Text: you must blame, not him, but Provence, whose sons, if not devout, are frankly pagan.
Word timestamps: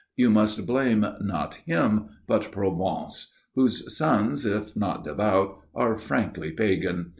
you 0.15 0.31
must 0.31 0.65
blame, 0.65 1.05
not 1.21 1.53
him, 1.67 2.07
but 2.25 2.51
Provence, 2.51 3.31
whose 3.53 3.95
sons, 3.95 4.47
if 4.47 4.75
not 4.75 5.03
devout, 5.03 5.59
are 5.75 5.95
frankly 5.95 6.49
pagan. 6.51 7.09